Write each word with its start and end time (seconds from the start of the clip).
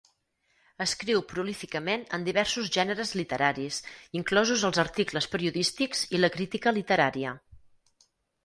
Escriu 0.85 1.19
prolíficament 1.33 2.05
en 2.17 2.25
diversos 2.29 2.71
gèneres 2.77 3.13
literaris, 3.19 3.77
inclosos 4.23 4.65
els 4.71 4.81
articles 4.85 5.31
periodístics 5.35 6.03
i 6.19 6.23
la 6.23 6.35
crítica 6.39 6.75
literària. 6.81 7.37